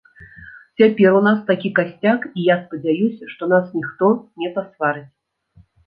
[0.81, 5.11] Цяпер у нас такі касцяк, і я спадзяюся, што нас ніхто не пасварыць.